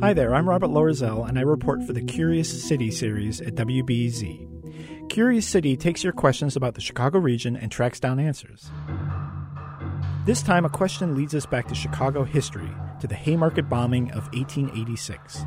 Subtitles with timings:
[0.00, 5.10] Hi there, I'm Robert Loerzel, and I report for the Curious City series at WBEZ.
[5.10, 8.70] Curious City takes your questions about the Chicago region and tracks down answers.
[10.24, 14.24] This time, a question leads us back to Chicago history, to the Haymarket bombing of
[14.32, 15.44] 1886.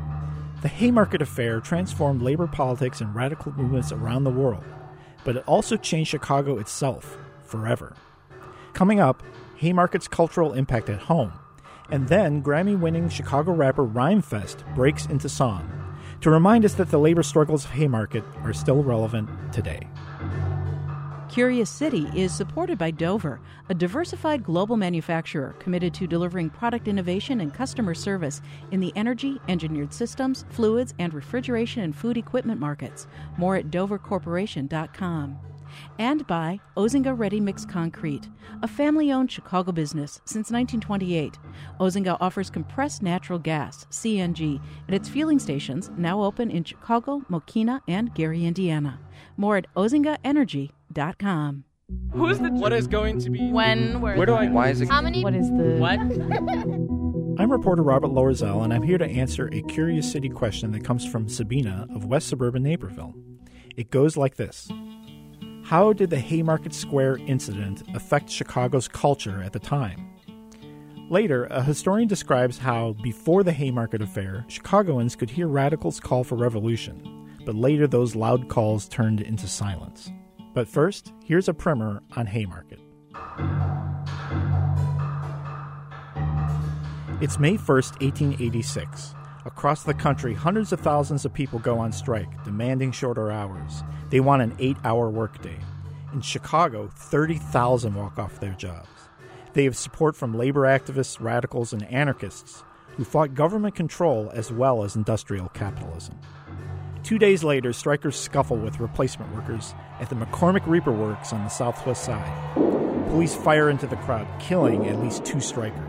[0.62, 4.64] The Haymarket Affair transformed labor politics and radical movements around the world,
[5.24, 7.96] but it also changed Chicago itself forever.
[8.74, 9.24] Coming up,
[9.56, 11.32] Haymarket's cultural impact at home,
[11.90, 15.70] and then Grammy winning Chicago rapper Rhymefest breaks into song
[16.20, 19.86] to remind us that the labor struggles of Haymarket are still relevant today.
[21.28, 27.40] Curious City is supported by Dover, a diversified global manufacturer committed to delivering product innovation
[27.40, 28.40] and customer service
[28.70, 33.06] in the energy, engineered systems, fluids, and refrigeration and food equipment markets.
[33.36, 35.38] More at dovercorporation.com
[35.98, 38.28] and by Ozinga Ready Mix Concrete,
[38.62, 41.38] a family owned Chicago business since 1928.
[41.80, 47.80] Ozinga offers compressed natural gas, CNG, at its fueling stations now open in Chicago, Mokena,
[47.88, 49.00] and Gary, Indiana.
[49.36, 51.64] More at ozingaenergy.com.
[52.12, 52.50] Who's the.
[52.50, 53.50] What is going to be.
[53.50, 54.00] When?
[54.00, 54.16] Where?
[54.16, 54.48] Where do I.
[54.48, 54.88] Why is it?
[54.88, 55.22] How many?
[55.22, 55.76] What is the.
[55.78, 56.00] What?
[57.38, 61.06] I'm reporter Robert Loerzel, and I'm here to answer a Curious City question that comes
[61.06, 63.14] from Sabina of West Suburban Naperville.
[63.76, 64.68] It goes like this
[65.66, 70.12] How did the Haymarket Square incident affect Chicago's culture at the time?
[71.10, 76.36] Later, a historian describes how, before the Haymarket affair, Chicagoans could hear radicals call for
[76.36, 80.12] revolution, but later those loud calls turned into silence.
[80.54, 82.78] But first, here's a primer on Haymarket.
[87.20, 89.16] It's May 1st, 1886.
[89.46, 93.84] Across the country, hundreds of thousands of people go on strike, demanding shorter hours.
[94.10, 95.56] They want an eight hour workday.
[96.12, 98.88] In Chicago, 30,000 walk off their jobs.
[99.52, 102.64] They have support from labor activists, radicals, and anarchists
[102.96, 106.18] who fought government control as well as industrial capitalism.
[107.04, 111.50] Two days later, strikers scuffle with replacement workers at the McCormick Reaper Works on the
[111.50, 112.75] southwest side.
[113.08, 115.80] Police fire into the crowd, killing at least two strikers.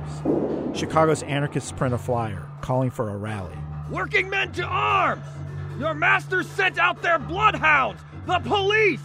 [0.73, 3.57] Chicago's anarchists print a flyer calling for a rally.
[3.89, 5.25] Working men to arms!
[5.79, 9.01] Your masters sent out their bloodhounds, the police!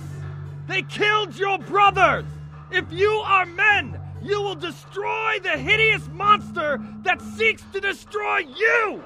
[0.67, 2.25] They killed your brothers!
[2.71, 9.03] If you are men, you will destroy the hideous monster that seeks to destroy you!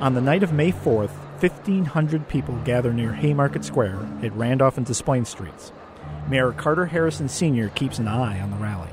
[0.00, 4.86] On the night of May 4th, 1,500 people gather near Haymarket Square at Randolph and
[4.86, 5.72] Des Plaines Streets.
[6.28, 7.68] Mayor Carter Harrison Sr.
[7.70, 8.90] keeps an eye on the rally.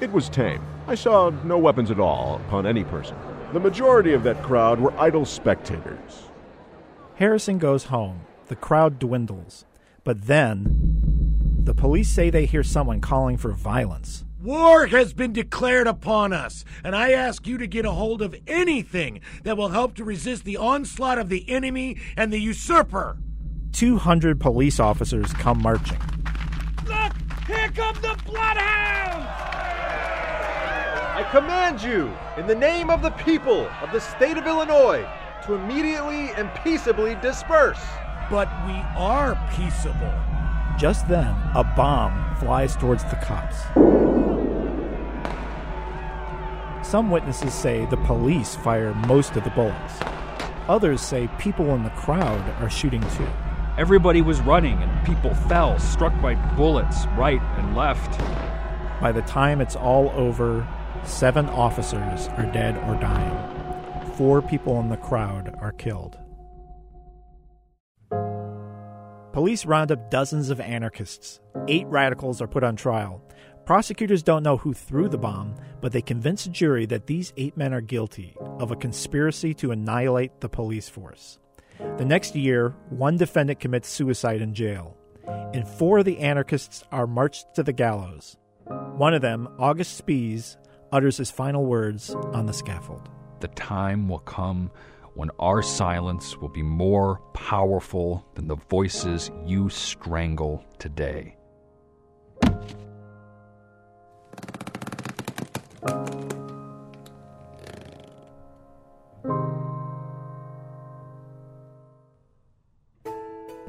[0.00, 0.62] It was tame.
[0.86, 3.16] I saw no weapons at all upon any person.
[3.52, 6.28] The majority of that crowd were idle spectators.
[7.16, 8.20] Harrison goes home.
[8.46, 9.64] The crowd dwindles.
[10.04, 14.24] But then, the police say they hear someone calling for violence.
[14.42, 18.34] War has been declared upon us, and I ask you to get a hold of
[18.46, 23.18] anything that will help to resist the onslaught of the enemy and the usurper.
[23.72, 25.98] 200 police officers come marching.
[27.70, 27.76] Look!
[27.76, 29.26] Here come the bloodhounds!
[31.16, 35.06] I command you, in the name of the people of the state of Illinois,
[35.46, 37.80] to immediately and peaceably disperse.
[38.30, 40.14] But we are peaceable.
[40.78, 43.62] Just then, a bomb flies towards the cops.
[46.88, 49.94] Some witnesses say the police fire most of the bullets.
[50.68, 53.28] Others say people in the crowd are shooting too.
[53.80, 58.18] Everybody was running and people fell, struck by bullets right and left.
[59.00, 60.68] By the time it's all over,
[61.02, 64.12] seven officers are dead or dying.
[64.16, 66.18] Four people in the crowd are killed.
[69.32, 71.40] Police round up dozens of anarchists.
[71.66, 73.22] Eight radicals are put on trial.
[73.64, 77.56] Prosecutors don't know who threw the bomb, but they convince a jury that these eight
[77.56, 81.38] men are guilty of a conspiracy to annihilate the police force.
[81.98, 84.96] The next year, one defendant commits suicide in jail,
[85.52, 88.36] and four of the anarchists are marched to the gallows.
[88.64, 90.56] One of them, August Spies,
[90.92, 93.08] utters his final words on the scaffold.
[93.40, 94.70] The time will come
[95.14, 101.36] when our silence will be more powerful than the voices you strangle today.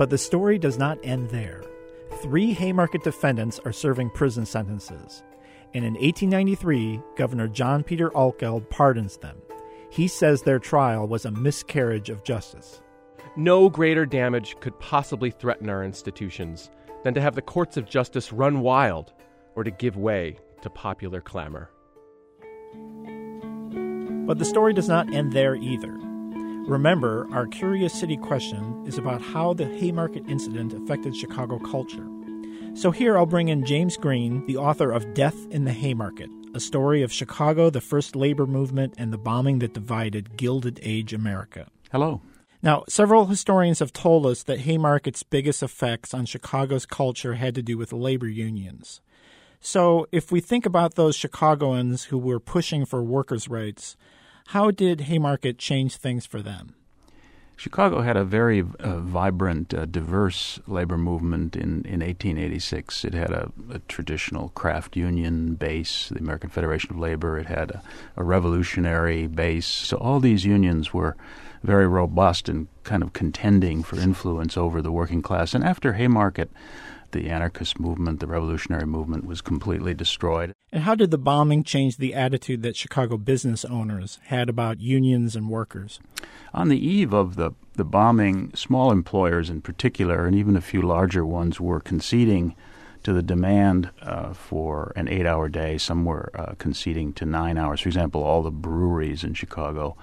[0.01, 1.61] But the story does not end there.
[2.23, 5.21] Three Haymarket defendants are serving prison sentences,
[5.75, 9.37] and in 1893, Governor John Peter Altgeld pardons them.
[9.91, 12.81] He says their trial was a miscarriage of justice.
[13.35, 16.71] No greater damage could possibly threaten our institutions
[17.03, 19.13] than to have the courts of justice run wild
[19.55, 21.69] or to give way to popular clamor.
[24.25, 25.95] But the story does not end there either.
[26.71, 32.07] Remember, our Curious City question is about how the Haymarket incident affected Chicago culture.
[32.75, 36.61] So here I'll bring in James Green, the author of Death in the Haymarket, a
[36.61, 41.67] story of Chicago, the first labor movement, and the bombing that divided Gilded Age America.
[41.91, 42.21] Hello.
[42.63, 47.61] Now, several historians have told us that Haymarket's biggest effects on Chicago's culture had to
[47.61, 49.01] do with labor unions.
[49.59, 53.97] So, if we think about those Chicagoans who were pushing for workers' rights,
[54.47, 56.75] how did Haymarket change things for them?
[57.61, 63.05] Chicago had a very uh, vibrant, uh, diverse labor movement in, in 1886.
[63.05, 67.37] It had a, a, traditional craft union base, the American Federation of Labor.
[67.37, 67.83] It had a,
[68.17, 69.67] a revolutionary base.
[69.67, 71.15] So all these unions were
[71.61, 75.53] very robust and kind of contending for influence over the working class.
[75.53, 76.49] And after Haymarket,
[77.11, 80.53] the anarchist movement, the revolutionary movement was completely destroyed.
[80.71, 85.35] And how did the bombing change the attitude that Chicago business owners had about unions
[85.35, 85.99] and workers?
[86.53, 90.81] On the eve of the, the bombing, small employers in particular, and even a few
[90.81, 92.55] larger ones, were conceding
[93.03, 95.77] to the demand uh, for an eight hour day.
[95.77, 97.81] Some were uh, conceding to nine hours.
[97.81, 99.97] For example, all the breweries in Chicago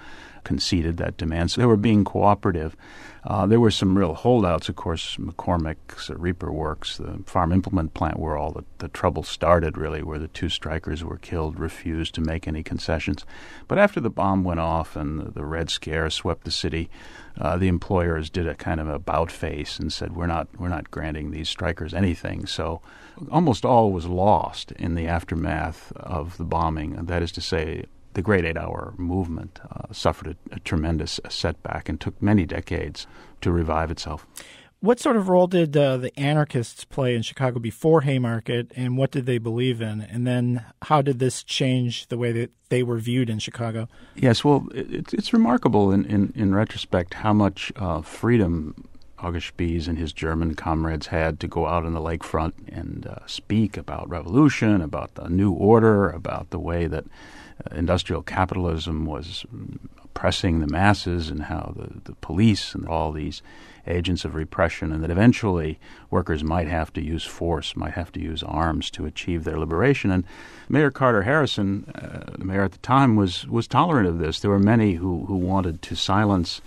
[0.44, 1.50] conceded that demand.
[1.50, 2.76] So they were being cooperative.
[3.24, 8.18] Uh, there were some real holdouts, of course, McCormick's, Reaper Works, the farm implement plant
[8.18, 12.20] where all the, the trouble started, really, where the two strikers were killed, refused to
[12.20, 13.26] make any concessions.
[13.66, 16.88] But after the bomb went off and the, the Red Scare swept the city,
[17.38, 20.90] uh, the employers did a kind of about face and said, "We're not, we're not
[20.90, 22.80] granting these strikers anything." So,
[23.30, 27.06] almost all was lost in the aftermath of the bombing.
[27.06, 27.84] That is to say,
[28.18, 33.06] the Great Eight Hour movement uh, suffered a, a tremendous setback and took many decades
[33.42, 34.26] to revive itself.
[34.80, 39.12] What sort of role did uh, the anarchists play in Chicago before Haymarket, and what
[39.12, 40.00] did they believe in?
[40.00, 43.88] And then how did this change the way that they were viewed in Chicago?
[44.16, 48.88] Yes, well, it, it's remarkable in, in, in, retrospect how much uh, freedom
[49.20, 53.24] August Spies and his German comrades had to go out on the lakefront and uh,
[53.26, 57.04] speak about revolution, about the new order, about the way that
[57.72, 59.44] industrial capitalism was
[60.04, 63.42] oppressing the masses and how the, the police and all these
[63.86, 65.78] agents of repression, and that eventually
[66.10, 70.10] workers might have to use force, might have to use arms to achieve their liberation.
[70.10, 70.24] And
[70.68, 74.40] Mayor Carter Harrison, uh, the mayor at the time, was was tolerant of this.
[74.40, 76.60] There were many who who wanted to silence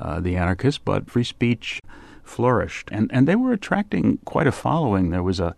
[0.00, 1.80] uh, the anarchists, but free speech
[2.22, 5.10] flourished, and and they were attracting quite a following.
[5.10, 5.54] There was a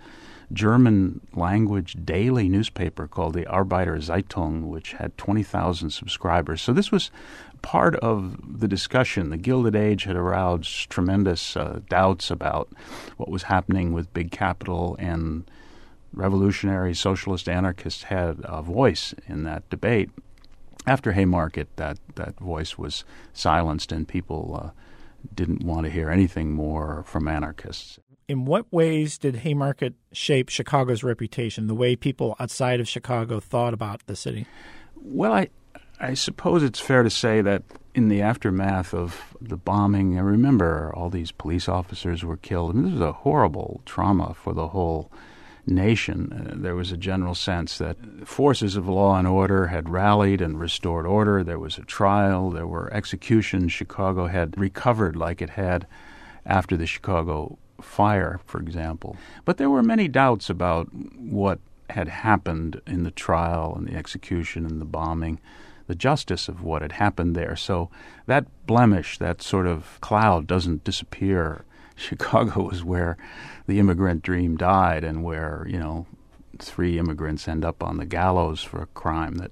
[0.54, 6.62] German language daily newspaper called the Arbeiter Zeitung, which had 20,000 subscribers.
[6.62, 7.10] So this was
[7.60, 9.30] part of the discussion.
[9.30, 12.68] The Gilded Age had aroused tremendous uh, doubts about
[13.16, 15.50] what was happening with big capital, and
[16.12, 20.10] revolutionary socialist anarchists had a voice in that debate.
[20.86, 24.70] After Haymarket, that, that voice was silenced, and people uh,
[25.34, 27.98] didn't want to hear anything more from anarchists
[28.28, 33.74] in what ways did Haymarket shape Chicago's reputation, the way people outside of Chicago thought
[33.74, 34.46] about the city?
[34.96, 35.48] Well, I,
[36.00, 37.62] I suppose it's fair to say that
[37.94, 42.70] in the aftermath of the bombing, I remember all these police officers were killed.
[42.70, 45.12] I mean, this was a horrible trauma for the whole
[45.66, 46.32] nation.
[46.32, 47.96] Uh, there was a general sense that
[48.26, 51.42] forces of law and order had rallied and restored order.
[51.42, 53.72] There was a trial, there were executions.
[53.72, 55.86] Chicago had recovered like it had
[56.44, 59.16] after the Chicago fire, for example.
[59.44, 61.58] But there were many doubts about what
[61.90, 65.40] had happened in the trial and the execution and the bombing,
[65.86, 67.56] the justice of what had happened there.
[67.56, 67.90] So
[68.26, 71.64] that blemish, that sort of cloud, doesn't disappear.
[71.96, 73.16] Chicago was where
[73.66, 76.06] the immigrant dream died and where, you know,
[76.58, 79.50] three immigrants end up on the gallows for a crime that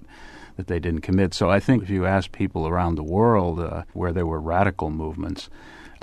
[0.56, 1.32] that they didn't commit.
[1.32, 4.90] So I think if you ask people around the world uh, where there were radical
[4.90, 5.48] movements,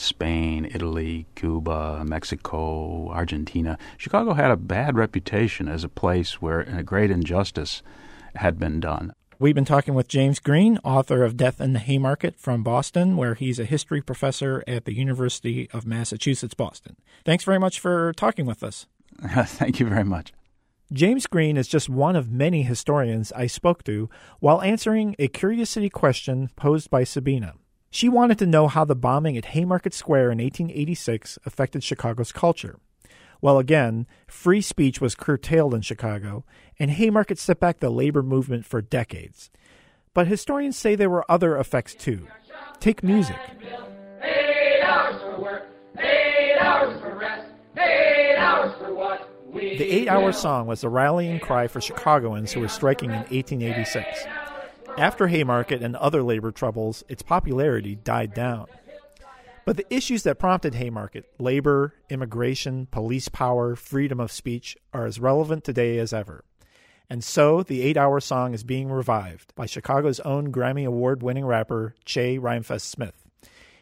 [0.02, 3.78] Spain, Italy, Cuba, Mexico, Argentina.
[3.98, 7.82] Chicago had a bad reputation as a place where a great injustice
[8.36, 9.14] had been done.
[9.42, 13.36] We've been talking with James Green, author of Death in the Haymarket from Boston, where
[13.36, 16.98] he's a history professor at the University of Massachusetts Boston.
[17.24, 18.86] Thanks very much for talking with us.
[19.22, 20.34] Thank you very much.
[20.92, 25.70] James Green is just one of many historians I spoke to while answering a Curious
[25.70, 27.54] City question posed by Sabina.
[27.92, 32.80] She wanted to know how the bombing at Haymarket Square in 1886 affected Chicago's culture.
[33.42, 36.44] Well, again, free speech was curtailed in Chicago,
[36.78, 39.50] and Haymarket set back the labor movement for decades.
[40.14, 42.28] But historians say there were other effects too.
[42.80, 43.38] Take music.
[44.22, 45.68] Eight hours for work,
[45.98, 49.30] eight hours for rest, eight hours for what?
[49.54, 54.26] The eight hour song was the rallying cry for Chicagoans who were striking in 1886.
[55.00, 58.68] After Haymarket and other labor troubles, its popularity died down.
[59.64, 65.18] But the issues that prompted Haymarket labor, immigration, police power, freedom of speech are as
[65.18, 66.44] relevant today as ever.
[67.10, 71.46] And so, the eight hour song is being revived by Chicago's own Grammy Award winning
[71.46, 73.26] rapper, Che Rhymefest Smith.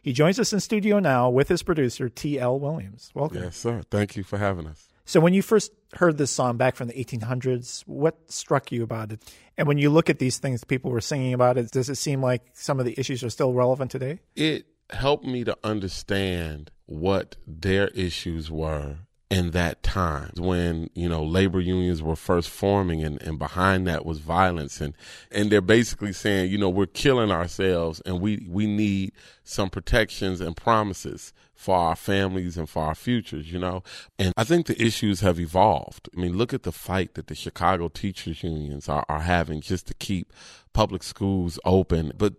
[0.03, 2.59] He joins us in studio now with his producer, T.L.
[2.59, 3.11] Williams.
[3.15, 3.41] Welcome.
[3.41, 3.81] Yes, sir.
[3.89, 4.87] Thank you for having us.
[5.07, 9.13] So, when you first heard this song back from the 1800s, what struck you about
[9.13, 9.23] it?
[9.57, 12.21] And when you look at these things people were singing about it, does it seem
[12.21, 14.19] like some of the issues are still relevant today?
[14.35, 18.97] It helped me to understand what their issues were
[19.29, 24.05] in that time when you know labor unions were first forming and, and behind that
[24.05, 24.79] was violence.
[24.79, 24.93] And
[25.31, 29.11] and they're basically saying you know we're killing ourselves and we we need
[29.43, 33.81] some protections and promises for our families and for our futures you know?
[34.19, 36.09] And i think the issues have evolved.
[36.15, 39.87] I mean look at the fight that the chicago teachers unions are, are having just
[39.87, 40.31] to keep
[40.71, 42.13] public schools open.
[42.17, 42.35] But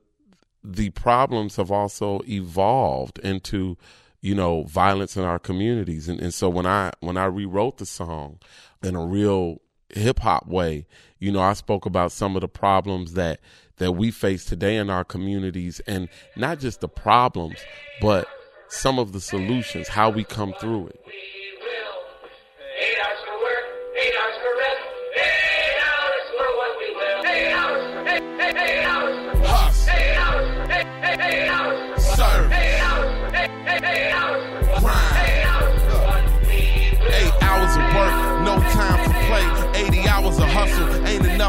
[0.65, 3.77] the problems have also evolved into
[4.21, 6.09] you know violence in our communities.
[6.09, 8.39] And, and so when i when i rewrote the song
[8.83, 9.61] in a real
[9.91, 10.87] hip hop way
[11.19, 13.41] you know i spoke about some of the problems that
[13.79, 17.57] that we face today in our communities and not just the problems
[18.01, 18.29] but
[18.69, 21.01] some of the solutions how we come through it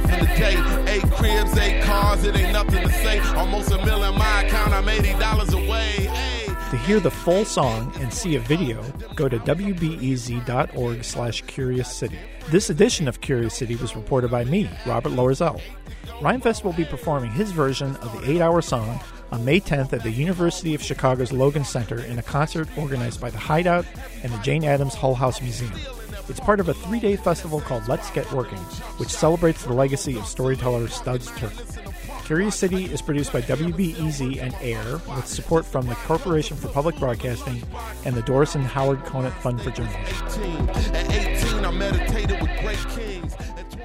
[0.05, 0.55] in the day.
[0.87, 3.19] Eight cribs, eight cars, it ain't nothing to say.
[3.35, 6.09] Almost a million my account, I'm $80 away.
[6.71, 8.83] To hear the full song and see a video,
[9.15, 12.19] go to wbez.org slash Curious City.
[12.49, 15.59] This edition of Curious City was reported by me, Robert Loerzel.
[16.19, 18.99] Rhymefest will be performing his version of the eight-hour song
[19.31, 23.29] on May 10th at the University of Chicago's Logan Center in a concert organized by
[23.29, 23.85] the Hideout
[24.21, 25.73] and the Jane Addams Hull House Museum.
[26.29, 28.59] It's part of a three day festival called Let's Get Working,
[28.97, 32.25] which celebrates the legacy of storyteller Studs Terkel.
[32.25, 36.95] Curious City is produced by WBEZ and AIR with support from the Corporation for Public
[36.97, 37.63] Broadcasting
[38.05, 40.69] and the Doris and Howard Conant Fund for Journalism.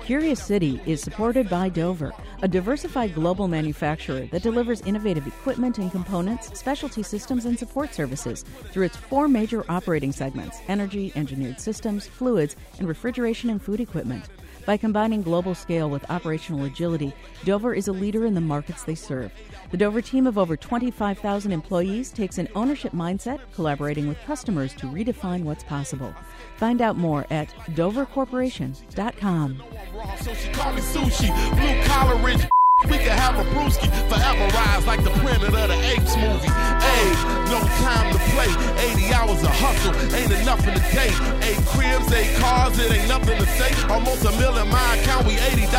[0.04, 5.90] Curious City is supported by Dover, a diversified global manufacturer that delivers innovative equipment and
[5.90, 12.06] components, specialty systems, and support services through its four major operating segments energy, engineered systems,
[12.06, 14.28] fluids, and refrigeration and food equipment.
[14.66, 17.12] By combining global scale with operational agility,
[17.44, 19.30] Dover is a leader in the markets they serve.
[19.70, 24.86] The Dover team of over 25,000 employees takes an ownership mindset, collaborating with customers to
[24.86, 26.14] redefine what's possible.
[26.56, 29.62] Find out more at dovercorporation.com.
[33.52, 36.52] brewski forever rise like the planet of the apes movie.
[36.80, 37.06] Hey,
[37.50, 38.50] no time to play.
[38.78, 41.10] 80 hours of hustle ain't enough in the day.
[41.44, 43.70] Eight cribs, eight cars, it ain't nothing to say.
[43.88, 45.70] Almost a million my account, we $80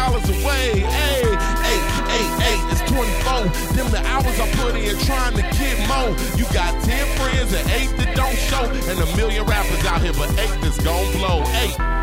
[0.42, 0.82] away.
[0.82, 1.26] Hey,
[1.72, 1.86] eight,
[2.18, 3.50] eight, eight, it's 24.
[3.76, 6.12] Them the hours I put in trying to get more.
[6.38, 8.66] You got 10 friends and eight that don't show.
[8.90, 11.44] And a million rappers out here, but eight that's gon' blow.
[11.64, 11.95] Eight.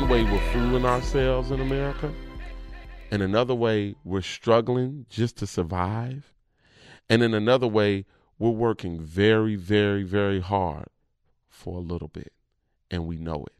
[0.00, 2.12] One way, we're fooling ourselves in America.
[3.10, 6.32] and another way, we're struggling just to survive.
[7.08, 8.04] And in another way,
[8.38, 10.88] we're working very, very, very hard
[11.48, 12.32] for a little bit.
[12.90, 13.57] And we know it.